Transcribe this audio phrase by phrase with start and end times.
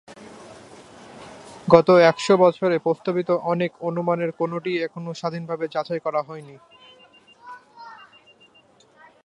[1.67, 6.55] গত একশ বছরে প্রস্তাবিত অনেক অনুমানের কোনটিই এখনো স্বাধীনভাবে যাচাই করা হয়নি।